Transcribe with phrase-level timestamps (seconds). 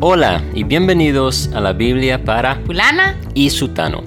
[0.00, 4.02] Hola y bienvenidos a la Biblia para Fulana y Sutano.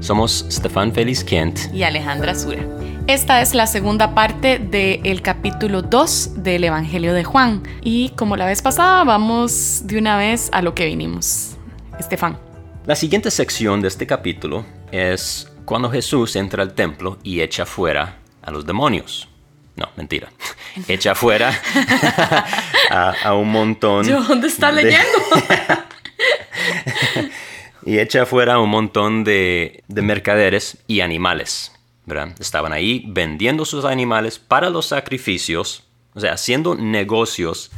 [0.00, 1.72] Somos Stefan Félix Kent.
[1.74, 2.62] y Alejandra Sura.
[3.06, 7.62] Esta es la segunda parte del capítulo 2 del Evangelio de Juan.
[7.82, 11.56] Y como la vez pasada, vamos de una vez a lo que vinimos.
[11.98, 12.38] Estefan.
[12.86, 18.16] La siguiente sección de este capítulo es cuando Jesús entra al templo y echa fuera
[18.42, 19.28] a los demonios.
[19.76, 20.28] No, mentira.
[20.88, 21.52] Echa fuera
[22.90, 24.06] a, a un montón.
[24.06, 25.18] Yo, ¿dónde está de- leyendo?
[27.86, 31.72] y echa fuera un montón de, de mercaderes y animales.
[32.06, 32.34] ¿verdad?
[32.38, 35.84] Estaban ahí vendiendo sus animales para los sacrificios,
[36.14, 37.70] o sea, haciendo negocios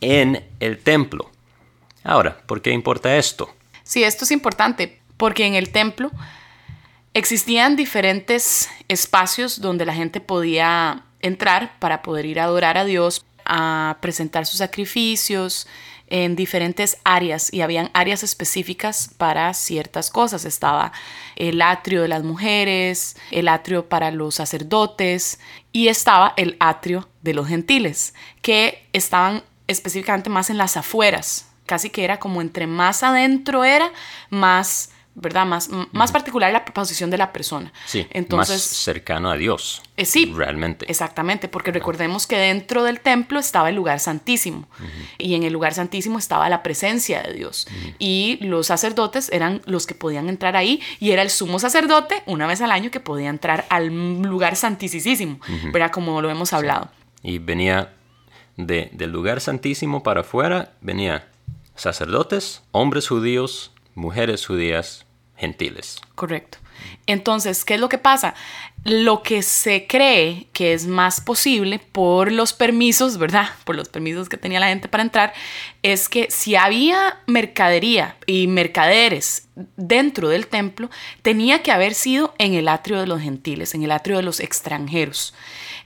[0.00, 1.30] en el templo.
[2.04, 3.52] Ahora, ¿por qué importa esto?
[3.82, 6.12] Sí, esto es importante porque en el templo
[7.12, 13.24] existían diferentes espacios donde la gente podía entrar para poder ir a adorar a Dios,
[13.46, 15.66] a presentar sus sacrificios
[16.08, 20.44] en diferentes áreas y habían áreas específicas para ciertas cosas.
[20.44, 20.92] Estaba
[21.34, 25.40] el atrio de las mujeres, el atrio para los sacerdotes
[25.72, 31.90] y estaba el atrio de los gentiles, que estaban específicamente más en las afueras, casi
[31.90, 33.92] que era como entre más adentro era,
[34.30, 35.44] más, ¿verdad?
[35.44, 37.72] Más, más particular la posición de la persona.
[37.86, 39.82] Sí, Entonces, más cercano a Dios.
[39.96, 40.86] eh, sí, Realmente.
[40.88, 44.68] Exactamente, porque recordemos que dentro del templo estaba el lugar santísimo
[45.18, 47.66] y en el lugar santísimo estaba la presencia de Dios
[47.98, 52.46] y los sacerdotes eran los que podían entrar ahí y era el sumo sacerdote una
[52.46, 53.88] vez al año que podía entrar al
[54.22, 55.40] lugar santísimo,
[55.72, 55.90] ¿verdad?
[55.90, 56.90] Como lo hemos hablado.
[57.22, 57.92] Y venía
[58.56, 61.26] de- del lugar santísimo para afuera, venía
[61.74, 65.98] sacerdotes, hombres judíos, mujeres judías, gentiles.
[66.14, 66.58] Correcto.
[67.06, 68.34] Entonces, ¿qué es lo que pasa?
[68.84, 73.48] Lo que se cree que es más posible por los permisos, ¿verdad?
[73.64, 75.32] Por los permisos que tenía la gente para entrar,
[75.82, 80.90] es que si había mercadería y mercaderes dentro del templo,
[81.22, 84.40] tenía que haber sido en el atrio de los gentiles, en el atrio de los
[84.40, 85.34] extranjeros.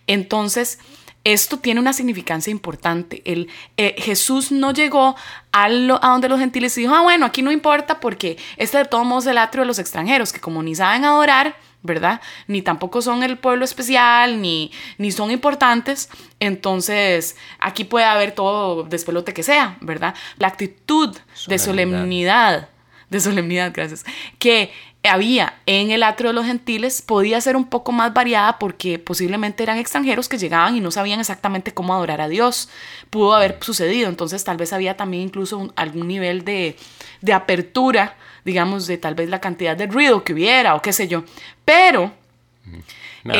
[0.06, 0.78] Entonces,
[1.25, 3.22] esto tiene una significancia importante.
[3.25, 5.16] El, eh, Jesús no llegó
[5.53, 8.78] a, lo- a donde los gentiles y dijo, ah, bueno, aquí no importa porque este
[8.78, 12.20] de todos modos es el atrio de los extranjeros, que como ni saben adorar, ¿verdad?
[12.47, 18.82] Ni tampoco son el pueblo especial, ni, ni son importantes, entonces aquí puede haber todo
[18.84, 20.14] despelote que sea, ¿verdad?
[20.38, 21.14] La actitud
[21.47, 21.59] de Solemnidad.
[21.59, 22.69] solemnidad,
[23.09, 24.04] de solemnidad, gracias,
[24.38, 28.98] que había en el atrio de los gentiles podía ser un poco más variada porque
[28.98, 32.68] posiblemente eran extranjeros que llegaban y no sabían exactamente cómo adorar a Dios.
[33.08, 36.76] Pudo haber sucedido, entonces tal vez había también incluso un- algún nivel de,
[37.22, 41.08] de apertura, digamos, de tal vez la cantidad de ruido que hubiera o qué sé
[41.08, 41.24] yo.
[41.64, 42.12] Pero,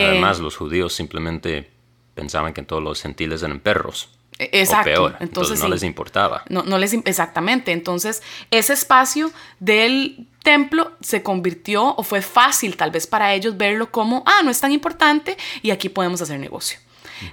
[0.09, 1.71] Además, los judíos simplemente
[2.15, 4.09] pensaban que todos los gentiles eran perros.
[4.45, 5.11] E- exacto, O peor.
[5.21, 5.71] entonces, Entonces, no sí.
[5.73, 6.43] les importaba.
[6.49, 7.73] No, no les, exactamente.
[7.73, 13.91] Entonces, ese espacio del templo se convirtió o fue fácil tal vez para ellos verlo
[13.91, 16.79] como, ah, no es tan importante y aquí podemos hacer negocio.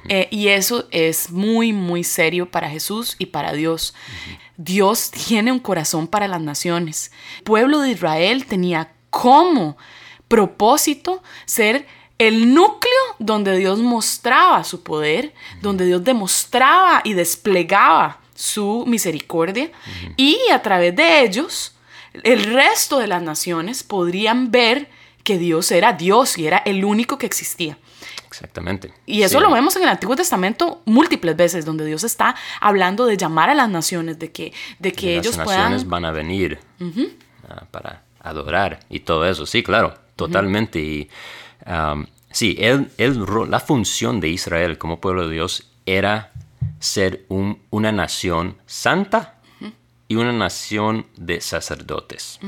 [0.10, 3.94] Eh, y eso es muy, muy serio para Jesús y para Dios.
[4.58, 7.12] Dios tiene un corazón para las naciones.
[7.38, 9.78] El pueblo de Israel tenía como
[10.28, 18.86] propósito ser el núcleo donde Dios mostraba su poder, donde Dios demostraba y desplegaba su
[18.88, 19.72] misericordia
[20.16, 21.76] y a través de ellos
[22.24, 24.90] el resto de las naciones podrían ver
[25.24, 27.78] que Dios era Dios y era el único que existía.
[28.28, 28.94] Exactamente.
[29.06, 29.44] Y eso Sí.
[29.44, 33.56] lo vemos en el Antiguo Testamento múltiples veces, donde Dios está hablando de llamar a
[33.56, 35.90] las naciones, de que, de que las ellos naciones puedan...
[35.90, 36.60] van a venir
[37.50, 39.46] ah, para adorar y todo eso.
[39.46, 40.80] Sí, claro, totalmente.
[40.80, 41.10] Y
[42.32, 46.32] sí, el, el la función de Israel como pueblo de Dios era
[46.80, 49.36] ser un- una nación santa
[50.08, 52.40] y una nación de sacerdotes.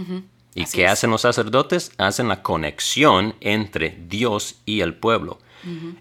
[0.56, 0.92] ¿Y Así qué es.
[0.92, 1.92] hacen los sacerdotes?
[1.98, 5.40] Hacen la conexión entre Dios y el pueblo.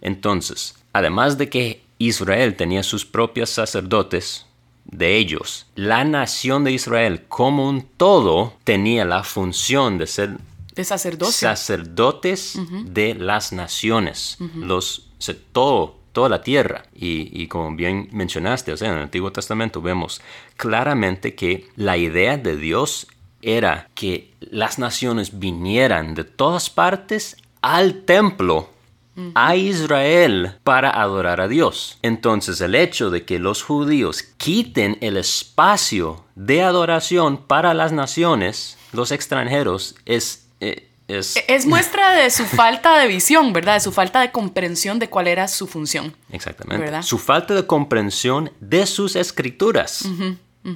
[0.00, 4.46] Entonces, además de que Israel tenía sus propios sacerdotes,
[4.84, 10.38] de ellos, la nación de Israel como un todo tenía la función de ser
[10.78, 15.10] de sacerdotes de las naciones, los,
[15.52, 16.84] todo, toda la tierra.
[16.94, 20.20] Y, y como bien mencionaste, o sea, en el Antiguo Testamento vemos
[20.56, 23.06] claramente que la idea de Dios
[23.42, 28.70] era que las naciones vinieran de todas partes al templo
[29.34, 31.98] a Israel para adorar a Dios.
[32.02, 38.78] Entonces el hecho de que los judíos quiten el espacio de adoración para las naciones,
[38.92, 40.47] los extranjeros, es...
[40.60, 43.74] eh, es Es muestra de su falta de visión, ¿verdad?
[43.74, 46.14] De su falta de comprensión de cuál era su función.
[46.30, 46.84] Exactamente.
[46.84, 47.02] ¿Verdad?
[47.02, 50.04] Su falta de comprensión de sus escrituras.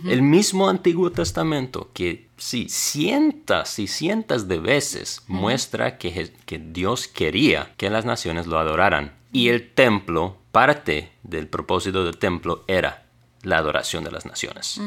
[0.07, 7.09] El mismo Antiguo Testamento que sí, cientos y cientos de veces muestra que, que Dios
[7.09, 9.13] quería que las naciones lo adoraran.
[9.33, 13.05] Y el templo, parte del propósito del templo era
[13.43, 14.81] la adoración de las naciones.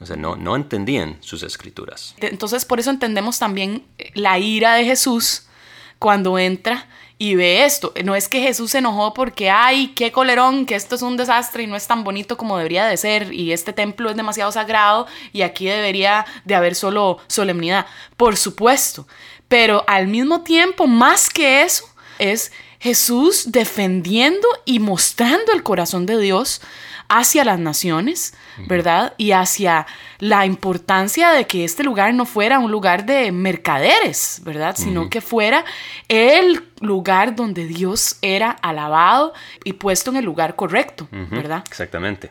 [0.00, 2.14] O sea, no, no entendían sus escrituras.
[2.20, 5.46] Entonces, por eso entendemos también la ira de Jesús
[5.98, 6.88] cuando entra
[7.18, 7.92] y ve esto.
[8.02, 11.64] No es que Jesús se enojó porque, ay, qué colerón, que esto es un desastre
[11.64, 15.06] y no es tan bonito como debería de ser y este templo es demasiado sagrado
[15.34, 17.84] y aquí debería de haber solo solemnidad.
[18.16, 19.06] Por supuesto,
[19.48, 21.84] pero al mismo tiempo, más que eso,
[22.18, 26.62] es Jesús defendiendo y mostrando el corazón de Dios
[27.10, 28.34] hacia las naciones,
[28.68, 29.14] ¿verdad?
[29.18, 29.86] Y hacia
[30.20, 34.76] la importancia de que este lugar no fuera un lugar de mercaderes, ¿verdad?
[34.78, 35.64] Sino que fuera
[36.08, 39.34] el lugar donde Dios era alabado
[39.64, 41.64] y puesto en el lugar correcto, ¿verdad?
[41.66, 42.30] Exactamente.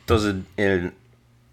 [0.00, 0.92] Entonces, el,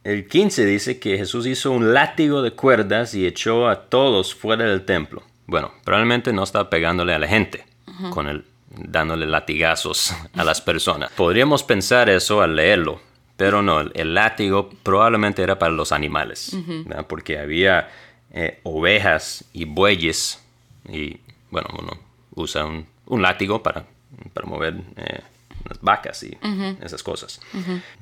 [0.04, 4.66] el 15 dice que Jesús hizo un látigo de cuerdas y echó a todos fuera
[4.66, 5.24] del templo.
[5.48, 7.66] Bueno, probablemente no estaba pegándole a la gente
[8.12, 11.12] con el dándole latigazos a las personas.
[11.12, 13.00] Podríamos pensar eso al leerlo,
[13.36, 16.56] pero no, el, látigo probablemente era para los animales,
[17.08, 17.90] porque había
[18.32, 20.44] eh, ovejas y bueyes
[20.90, 21.18] y
[21.50, 21.92] bueno, uno
[22.36, 23.86] usa un, un látigo para,
[24.34, 25.22] para mover eh,
[25.66, 26.38] las vacas y
[26.82, 27.40] esas cosas.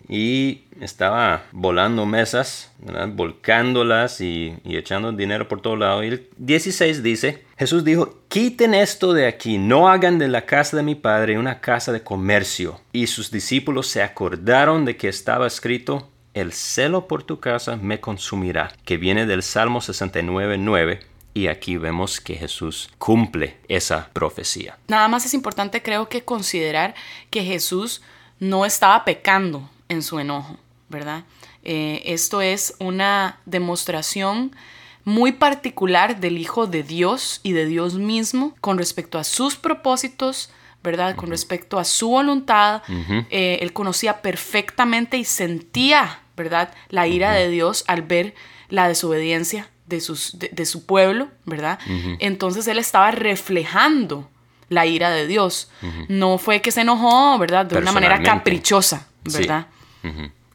[0.07, 2.71] Y estaba volando mesas,
[3.13, 6.03] volcándolas y, y, echando dinero por todo lado.
[6.03, 10.77] Y el 16 dice, Jesús dijo, quiten esto de aquí, no hagan de la casa
[10.77, 12.79] de mi padre una casa de comercio.
[12.91, 18.01] Y sus discípulos se acordaron de que estaba escrito, el celo por tu casa me
[18.01, 24.77] consumirá, que viene del Salmo 69, 9 y aquí vemos que Jesús cumple esa profecía.
[24.87, 26.95] Nada más es importante creo que considerar
[27.29, 28.01] que Jesús
[28.39, 31.25] no estaba pecando en su enojo, ¿verdad?
[31.63, 34.55] Eh, esto es una demostración
[35.03, 40.51] muy particular del Hijo de Dios y de Dios mismo con respecto a sus propósitos,
[40.83, 41.17] ¿verdad?
[41.17, 42.81] Con respecto a su voluntad.
[43.29, 46.73] Eh, él conocía perfectamente y sentía, ¿verdad?
[46.87, 48.35] La ira de Dios al ver
[48.69, 51.79] la desobediencia de, sus, de, su pueblo, ¿verdad?
[52.19, 54.29] Entonces él estaba reflejando
[54.69, 55.69] la ira de Dios.
[56.07, 57.65] No fue que se enojó, ¿verdad?
[57.65, 59.67] De una manera caprichosa, ¿verdad?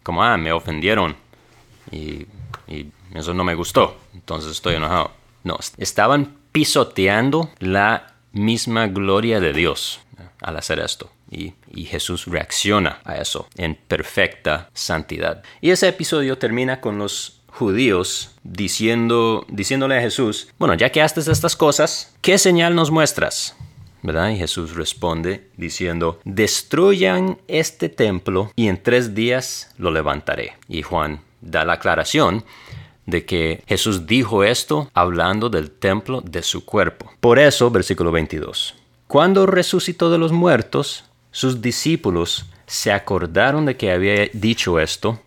[0.03, 1.17] Como, ah, me ofendieron
[1.91, 2.27] y,
[2.67, 5.13] y, eso no me gustó, entonces estoy enojado.
[5.43, 10.01] No, estaban pisoteando la misma gloria de Dios
[10.41, 11.11] al hacer esto.
[11.31, 15.43] Y, y, Jesús reacciona a eso en perfecta santidad.
[15.61, 21.29] Y ese episodio termina con los judíos diciendo, diciéndole a Jesús, bueno, ya que haces
[21.29, 23.57] estas cosas, ¿qué señal nos muestras?
[24.03, 24.31] ¿verdad?
[24.31, 30.55] Y Jesús responde diciendo, destruyan este templo y en tres días lo levantaré.
[30.69, 32.45] Y Juan da la aclaración
[33.07, 37.11] de que Jesús dijo esto hablando del templo de su cuerpo.
[37.21, 38.77] Por eso, versículo 22,
[39.07, 45.21] cuando resucitó de los muertos, sus discípulos se acordaron de que había dicho esto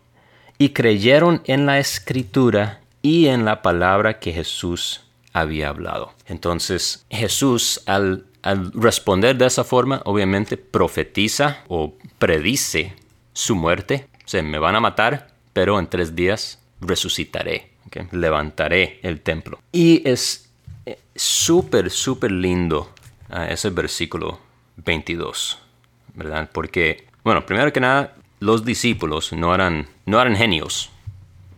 [0.64, 5.02] y creyeron en la escritura y en la palabra que Jesús
[5.34, 6.14] había hablado.
[6.26, 8.26] Entonces Jesús al,
[8.74, 12.94] responder de esa forma obviamente profetiza o predice
[13.34, 14.08] su muerte.
[14.24, 17.72] Se me van a matar, pero en tres días resucitaré,
[18.12, 19.60] levantaré el templo.
[19.74, 20.50] Y es
[20.86, 22.90] eh, súper, súper lindo
[23.30, 24.40] ah, ese versículo
[24.78, 25.60] 22,
[26.14, 26.50] ¿verdad?
[26.54, 30.90] Porque, bueno, primero que nada, los discípulos no eran, no eran genios,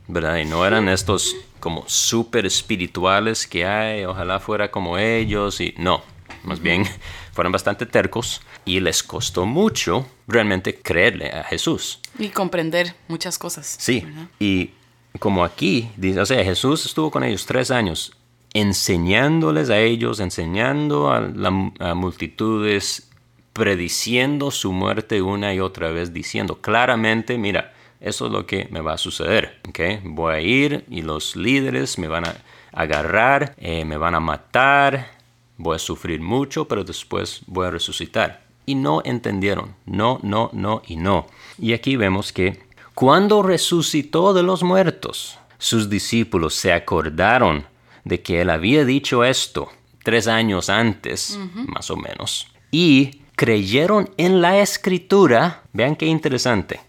[0.07, 0.37] ¿verdad?
[0.37, 6.03] Y no eran estos como súper espirituales que hay, ojalá fuera como ellos, y no,
[6.43, 6.85] más bien
[7.33, 11.99] fueron bastante tercos y les costó mucho realmente creerle a Jesús.
[12.19, 13.75] Y comprender muchas cosas.
[13.79, 14.05] Sí,
[14.39, 14.71] y
[15.19, 18.15] como aquí, dice, o sea, Jesús estuvo con ellos tres años
[18.53, 23.09] enseñándoles a ellos, enseñando a, la, a multitudes
[23.51, 28.81] prediciendo su muerte una y otra vez, diciendo claramente, mira, eso es lo que me
[28.81, 29.99] va a suceder, ¿okay?
[30.03, 32.35] Voy a ir y los líderes me van a
[32.71, 35.11] agarrar, eh, me van a matar,
[35.57, 38.43] voy a sufrir mucho, pero después voy a resucitar.
[38.65, 41.27] Y no entendieron, no, no, no y no.
[41.57, 47.65] Y aquí vemos que cuando resucitó de los muertos, sus discípulos se acordaron
[48.03, 49.69] de que él había dicho esto
[50.03, 56.79] tres años antes, más o menos, y creyeron en la escritura, vean qué interesante,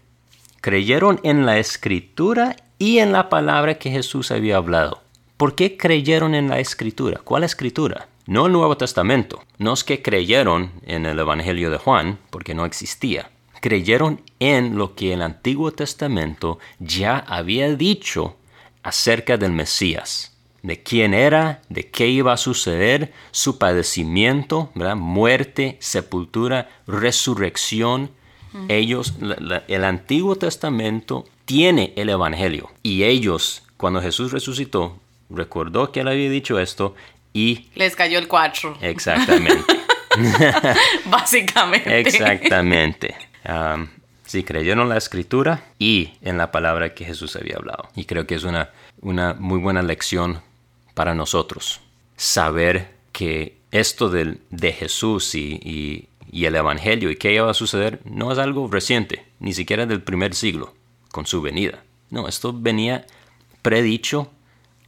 [0.61, 5.01] creyeron en la escritura y en la palabra que Jesús había hablado.
[5.37, 7.21] ¿Por qué creyeron en la escritura?
[7.23, 8.07] ¿Cuál escritura?
[8.25, 9.43] No el Nuevo Testamento.
[9.57, 13.29] No es que creyeron en el Evangelio de Juan, porque no existía,
[13.61, 18.35] creyeron en lo que el Antiguo Testamento ya había dicho
[18.83, 26.69] acerca del Mesías, de quién era, de qué iba a suceder, su padecimiento, muerte, sepultura,
[26.87, 28.11] resurrección.
[28.67, 29.13] Ellos,
[29.67, 34.99] el Antiguo Testamento tiene el Evangelio y ellos, cuando Jesús resucitó,
[35.29, 36.95] recordó que él había dicho esto
[37.33, 37.67] y...
[37.75, 38.77] Les cayó el cuatro.
[38.81, 39.77] Exactamente.
[41.05, 41.99] Básicamente.
[41.99, 43.15] Exactamente.
[44.25, 47.89] sí, creyeron la escritura y en la palabra que Jesús había hablado.
[47.95, 50.41] Y creo que es una, una muy buena lección
[50.93, 51.81] para nosotros.
[52.15, 58.01] Saber que esto de, de Jesús y, y, el Evangelio y qué iba a suceder
[58.05, 60.73] no es algo reciente, ni siquiera del primer siglo,
[61.11, 61.83] con su venida.
[62.09, 63.05] No, esto venía
[63.61, 64.31] predicho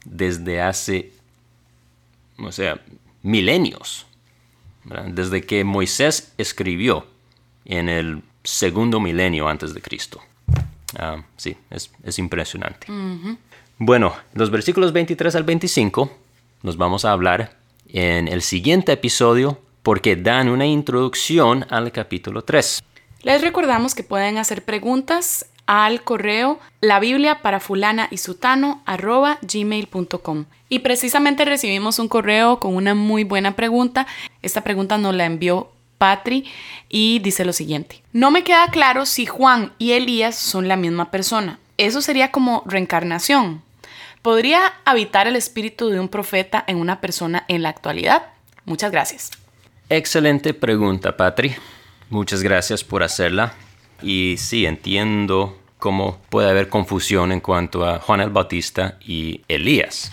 [0.04, 1.12] desde hace,
[2.38, 2.80] o sea,
[3.22, 4.06] milenios.
[5.08, 7.06] Desde que Moisés escribió
[7.66, 10.20] en el segundo milenio antes de Cristo.
[10.98, 12.86] Ah, sí, es, impresionante.
[13.78, 16.10] Bueno, los versículos 23 al 25
[16.62, 17.56] nos vamos a hablar
[17.88, 22.82] en el siguiente episodio porque dan una introducción al capítulo 3.
[23.22, 30.46] Les recordamos que pueden hacer preguntas al correo la Biblia para fulana y sutano gmail.com.
[30.68, 34.06] Y precisamente recibimos un correo con una muy buena pregunta.
[34.42, 36.50] Esta pregunta nos la envió Patri
[36.88, 38.02] y dice lo siguiente.
[38.12, 41.58] No me queda claro si Juan y Elías son la misma persona.
[41.76, 43.62] Eso sería como reencarnación.
[44.22, 48.24] ¿Podría habitar el espíritu de un profeta en una persona en la actualidad?
[48.64, 49.30] Muchas gracias.
[49.92, 51.52] Excelente pregunta, Patri.
[52.10, 53.54] Muchas gracias por hacerla.
[54.00, 60.12] Y sí, entiendo cómo puede haber confusión en cuanto a Juan el Bautista y Elías.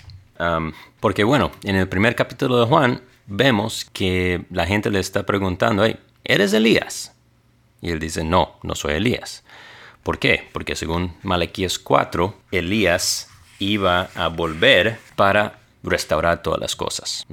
[0.99, 5.85] porque bueno, en el primer capítulo de Juan vemos que la gente le está preguntando,
[6.23, 7.13] ¿eres Elías?
[7.79, 9.43] Y él dice, no, no soy Elías.
[10.01, 10.49] ¿Por qué?
[10.53, 13.29] Porque según Malaquías 4, Elías
[13.59, 17.27] iba a volver para restaurar todas las cosas.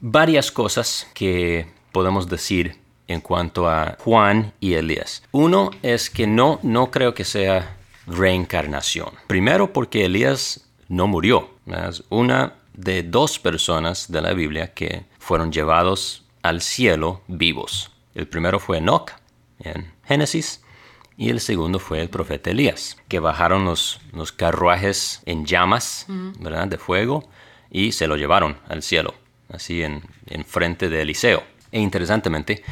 [0.00, 5.22] Varias cosas que podemos decir en cuanto a Juan y Elías.
[5.30, 7.76] Uno es que no, no creo que sea
[8.06, 9.10] reencarnación.
[9.26, 11.50] Primero porque Elías no murió.
[11.66, 17.90] Es una de dos personas de la Biblia que fueron llevados al cielo vivos.
[18.14, 19.10] El primero fue Enoch
[19.58, 20.62] en Génesis
[21.16, 26.06] y el segundo fue el profeta Elías, que bajaron los, los carruajes en llamas
[26.38, 26.68] ¿verdad?
[26.68, 27.28] de fuego
[27.70, 29.14] y se lo llevaron al cielo,
[29.52, 31.42] así en, en frente de Eliseo.
[31.72, 32.62] E interesantemente,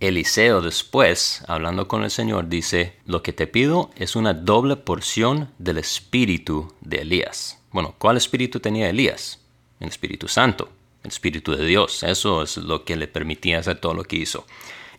[0.00, 5.50] Eliseo después, hablando con el Señor, dice, lo que te pido es una doble porción
[5.58, 7.60] del espíritu de Elías.
[7.70, 9.38] Bueno, ¿cuál espíritu tenía Elías?
[9.78, 10.70] El Espíritu Santo,
[11.02, 12.02] el Espíritu de Dios.
[12.02, 14.46] Eso es lo que le permitía hacer todo lo que hizo.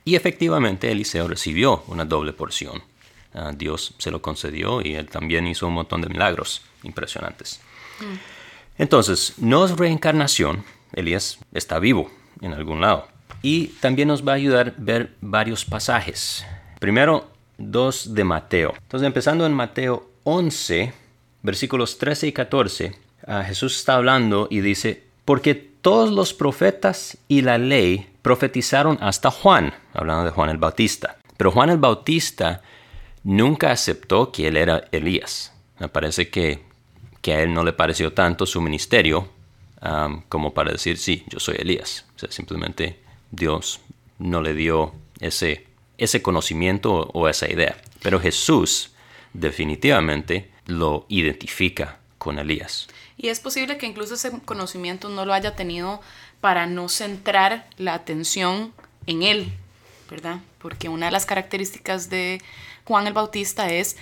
[0.06, 2.82] Y efectivamente Eliseo recibió una doble porción.
[3.34, 7.60] Ah, Dios se lo concedió y él también hizo un montón de milagros impresionantes.
[8.00, 8.16] Mm.
[8.78, 10.64] Entonces, no es reencarnación,
[10.94, 12.10] Elías está vivo
[12.42, 13.08] en algún lado.
[13.42, 16.46] Y también nos va a ayudar ver varios pasajes.
[16.80, 18.74] Primero, dos de Mateo.
[18.78, 20.94] Entonces, empezando en Mateo 11,
[21.42, 22.96] versículos 13 y 14,
[23.28, 29.32] ah, Jesús está hablando y dice, porque todos los profetas y la ley profetizaron hasta
[29.32, 31.18] Juan, hablando de Juan el Bautista.
[31.36, 32.62] Pero Juan el Bautista
[33.24, 35.54] nunca aceptó que él era Elías.
[35.80, 36.64] Me parece que,
[37.22, 39.30] que a él no le pareció tanto su ministerio
[40.30, 42.06] como para decir, sí, yo soy Elías.
[42.16, 43.00] O sea, simplemente
[43.32, 43.82] Dios
[44.20, 47.78] no le dio ese, ese conocimiento o esa idea.
[48.02, 48.92] Pero Jesús
[49.34, 52.88] definitivamente lo identifica con Elías.
[53.18, 56.02] Y es posible que incluso ese conocimiento no lo haya tenido
[56.40, 58.74] para no centrar la atención
[59.06, 59.54] en él,
[60.14, 60.42] ¿verdad?
[60.60, 62.40] Porque una de las características de
[62.84, 63.98] Juan el Bautista es,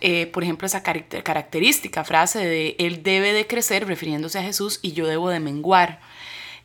[0.00, 4.92] eh, por ejemplo, esa característica, frase de él debe de crecer, refiriéndose a Jesús, y
[4.92, 5.98] yo debo de menguar.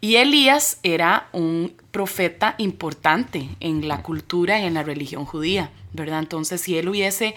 [0.01, 6.19] Y Elías era un profeta importante en la cultura y en la religión judía, ¿verdad?
[6.19, 7.33] Entonces, si él hubiese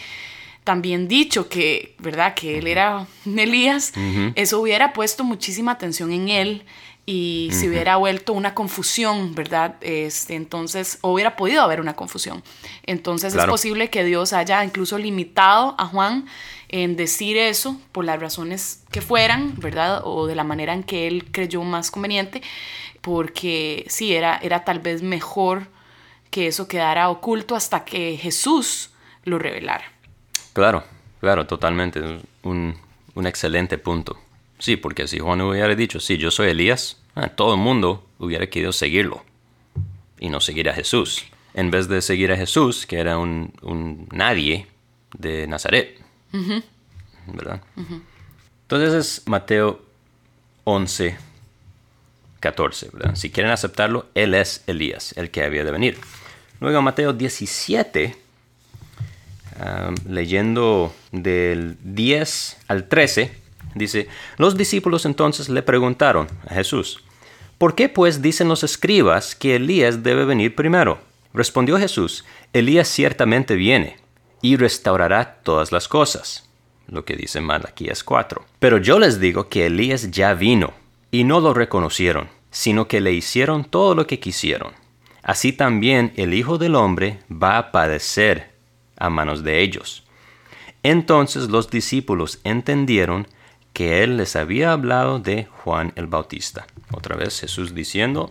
[0.64, 2.34] también dicho que, ¿verdad?
[2.34, 3.94] Que él era Elías,
[4.34, 6.64] eso hubiera puesto muchísima atención en él
[7.06, 9.76] y se hubiera vuelto una confusión, ¿verdad?
[9.82, 12.42] Este, entonces, hubiera podido haber una confusión.
[12.84, 16.26] Entonces, es posible que Dios haya incluso limitado a Juan
[16.68, 20.00] en decir eso por las razones que fueran, ¿verdad?
[20.04, 22.42] O de la manera en que él creyó más conveniente,
[23.02, 25.68] porque sí, era, era tal vez mejor
[26.30, 28.90] que eso quedara oculto hasta que Jesús
[29.24, 29.84] lo revelara.
[30.54, 30.82] Claro,
[31.20, 32.00] claro, totalmente.
[32.42, 32.76] Un,
[33.14, 34.16] un excelente punto.
[34.58, 38.46] Sí, porque si Juan hubiera dicho, sí, yo soy Elías, ah, todo el mundo hubiera
[38.46, 39.24] querido seguirlo
[40.18, 41.24] y no seguir a Jesús.
[41.54, 44.66] en vez de seguir a Jesús, que era un, un nadie
[45.16, 46.00] de Nazaret.
[47.26, 47.62] ¿Verdad?
[48.62, 49.80] Entonces es Mateo
[50.64, 51.16] 11,
[52.40, 52.90] 14.
[52.92, 53.14] ¿verdad?
[53.14, 55.98] Si quieren aceptarlo, Él es Elías, el que había de venir.
[56.60, 58.16] Luego Mateo 17,
[59.60, 63.43] um, leyendo del 10 al 13,
[63.74, 67.02] dice, los discípulos entonces le preguntaron a Jesús,
[67.58, 71.00] ¿por qué pues dicen los escribas que Elías debe venir primero?
[71.32, 73.96] Respondió Jesús, Elías ciertamente viene
[74.40, 76.48] y restaurará todas las cosas,
[76.86, 78.44] lo que dice Malaquías 4.
[78.58, 80.74] Pero yo les digo que Elías ya vino
[81.10, 84.72] y no lo reconocieron, sino que le hicieron todo lo que quisieron.
[85.22, 88.52] Así también el Hijo del Hombre va a padecer
[88.96, 90.04] a manos de ellos.
[90.82, 93.26] Entonces los discípulos entendieron
[93.74, 96.66] que él les había hablado de Juan el Bautista.
[96.92, 98.30] Otra vez Jesús diciendo,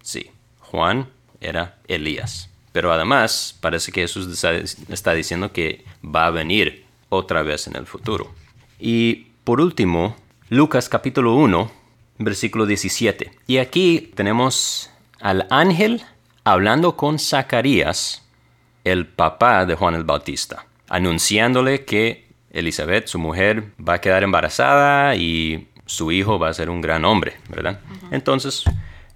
[0.00, 0.30] sí,
[0.60, 2.48] Juan era Elías.
[2.72, 4.42] Pero además parece que Jesús
[4.88, 8.32] está diciendo que va a venir otra vez en el futuro.
[8.78, 10.16] Y por último,
[10.48, 11.70] Lucas capítulo 1,
[12.18, 13.32] versículo 17.
[13.48, 16.02] Y aquí tenemos al ángel
[16.44, 18.24] hablando con Zacarías,
[18.84, 22.23] el papá de Juan el Bautista, anunciándole que
[22.54, 27.04] Elizabeth, su mujer, va a quedar embarazada y su hijo va a ser un gran
[27.04, 27.80] hombre, ¿verdad?
[28.10, 28.64] Entonces,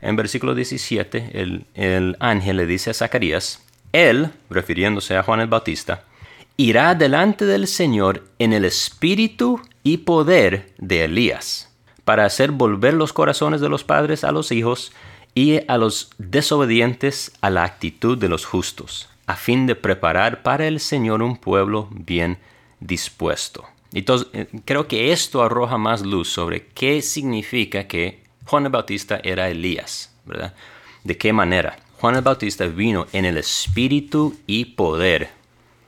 [0.02, 5.46] en versículo 17, el, el ángel le dice a Zacarías, él, refiriéndose a Juan el
[5.46, 6.04] Bautista,
[6.56, 11.72] irá delante del Señor en el espíritu y poder de Elías,
[12.04, 14.92] para hacer volver los corazones de los padres a los hijos
[15.34, 20.66] y a los desobedientes a la actitud de los justos, a fin de preparar para
[20.66, 22.38] el Señor un pueblo bien
[22.80, 23.64] dispuesto.
[23.92, 29.20] Entonces, eh, creo que esto arroja más luz sobre qué significa que Juan el Bautista
[29.22, 30.54] era Elías, ¿verdad?
[31.04, 31.78] ¿De qué manera?
[32.00, 35.30] Juan el Bautista vino en el espíritu y poder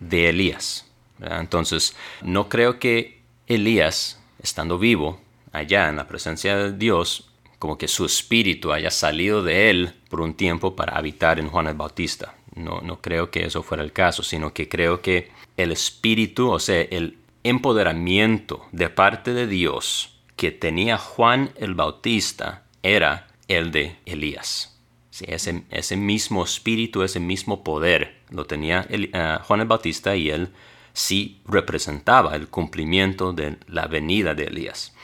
[0.01, 0.87] de Elías.
[1.21, 5.21] Entonces, no creo que Elías, estando vivo
[5.53, 10.23] allá en la presencia de Dios, como que su espíritu haya salido de él por
[10.23, 12.35] un tiempo para habitar en Juan el Bautista.
[12.55, 15.31] No, no creo que eso fuera el caso, sino que creo que
[15.63, 22.65] el espíritu, o sea, el empoderamiento de parte de Dios que tenía Juan el Bautista
[22.83, 24.79] era el de Elías.
[25.21, 29.11] ese, ese, mismo espíritu, ese mismo poder lo tenía eh,
[29.43, 30.49] Juan el Bautista y él
[30.93, 34.95] sí representaba el cumplimiento de la venida de Elías.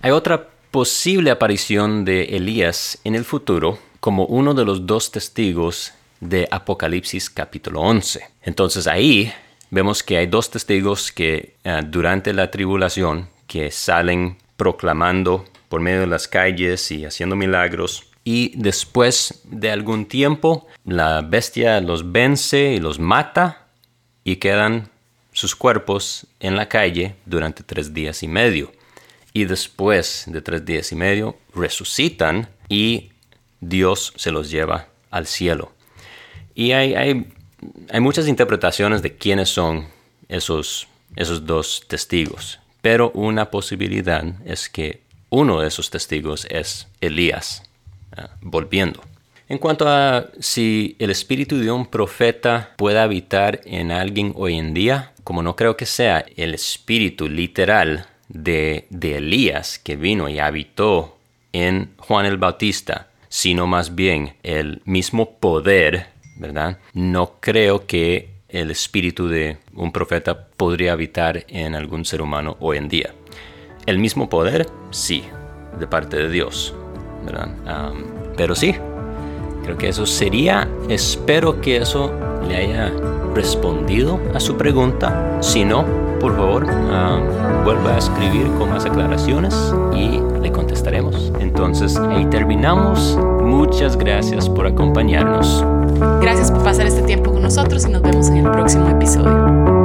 [0.00, 5.92] Hay otra posible aparición de Elías en el futuro como uno de los dos testigos
[6.20, 8.28] de Apocalipsis capítulo 11.
[8.42, 9.32] Entonces ahí
[9.70, 16.00] vemos que hay dos testigos que eh, durante la tribulación que salen proclamando por medio
[16.00, 18.04] de las calles y haciendo milagros.
[18.24, 23.68] Y después de algún tiempo, la bestia los vence y los mata
[24.24, 24.90] y quedan
[25.32, 28.72] sus cuerpos en la calle durante tres días y medio.
[29.32, 33.10] Y después de tres días y medio, resucitan y
[33.60, 35.72] Dios se los lleva al cielo.
[36.54, 37.32] Y hay, hay,
[37.90, 39.86] hay muchas interpretaciones de quiénes son
[40.28, 47.64] esos, esos dos testigos pero una posibilidad es que uno de esos testigos es Elías,
[48.16, 49.00] ah, volviendo.
[49.48, 54.72] En cuanto a si el espíritu de un profeta puede habitar en alguien hoy en
[54.72, 60.38] día, como no creo que sea el espíritu literal de, de Elías que vino y
[60.38, 61.16] habitó
[61.52, 66.78] en Juan el Bautista, sino más bien el mismo poder, ¿verdad?
[66.94, 72.78] No creo que el espíritu de un profeta podría habitar en algún ser humano hoy
[72.78, 73.14] en día.
[73.86, 75.24] El mismo poder, sí,
[75.78, 76.74] de parte de Dios,
[77.24, 77.92] ¿verdad?
[78.36, 78.74] pero sí,
[79.62, 82.12] creo que eso sería, espero que eso
[82.46, 82.92] le haya
[83.34, 85.38] respondido a su pregunta.
[85.40, 85.84] Si no,
[86.20, 86.66] por favor,
[87.64, 89.54] vuelva a escribir con más aclaraciones
[89.94, 91.32] y le contestaremos.
[91.40, 93.18] Entonces, ahí terminamos.
[93.46, 95.64] Muchas gracias por acompañarnos.
[96.20, 99.75] Gracias por pasar este tiempo con nosotros y nos vemos en el próximo episodio.